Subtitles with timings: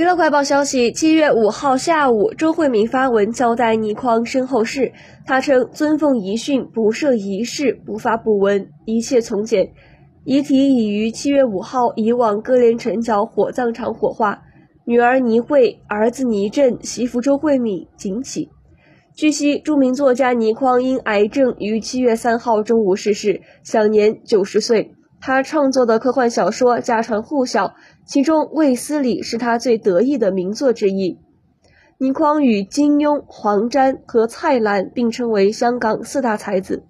[0.00, 4.90] 娱乐快报消息：七月五号下午，周慧敏发文交代倪匡身后事。
[5.26, 9.72] 她称：“尊奉遗训，不设仪式，不发布文，一切从简。
[10.24, 14.40] 遗体已于七月五号移往歌连城角火葬场火化。
[14.86, 18.48] 女儿倪慧，儿子倪震，媳妇周慧敏锦起。”
[19.14, 24.94] 据悉，著名作家倪匡因癌症于七月三号中午逝世，享年九十岁。
[25.20, 27.74] 他创作的科幻小说家传户晓，
[28.06, 31.18] 其中《卫斯理》是他最得意的名作之一。
[31.98, 36.84] 倪匡与金庸、黄沾和蔡澜并称为香港四大才子。